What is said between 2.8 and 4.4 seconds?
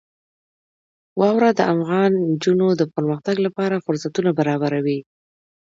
پرمختګ لپاره فرصتونه